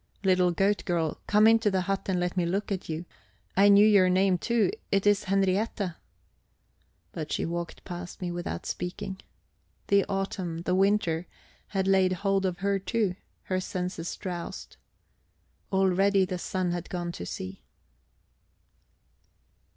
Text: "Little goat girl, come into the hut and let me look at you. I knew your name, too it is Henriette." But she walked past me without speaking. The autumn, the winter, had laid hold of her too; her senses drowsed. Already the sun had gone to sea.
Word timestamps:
"Little 0.23 0.49
goat 0.49 0.83
girl, 0.85 1.21
come 1.27 1.45
into 1.45 1.69
the 1.69 1.81
hut 1.81 2.05
and 2.09 2.19
let 2.19 2.35
me 2.35 2.43
look 2.43 2.71
at 2.71 2.89
you. 2.89 3.05
I 3.55 3.69
knew 3.69 3.85
your 3.85 4.09
name, 4.09 4.39
too 4.39 4.71
it 4.91 5.05
is 5.05 5.25
Henriette." 5.25 5.93
But 7.11 7.31
she 7.31 7.45
walked 7.45 7.83
past 7.85 8.19
me 8.19 8.31
without 8.31 8.65
speaking. 8.65 9.21
The 9.89 10.03
autumn, 10.05 10.63
the 10.63 10.73
winter, 10.73 11.27
had 11.67 11.87
laid 11.87 12.13
hold 12.13 12.47
of 12.47 12.61
her 12.65 12.79
too; 12.79 13.13
her 13.43 13.59
senses 13.61 14.15
drowsed. 14.17 14.75
Already 15.71 16.25
the 16.25 16.39
sun 16.39 16.71
had 16.71 16.89
gone 16.89 17.11
to 17.11 17.25
sea. 17.27 17.61